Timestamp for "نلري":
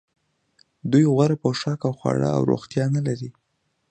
2.95-3.29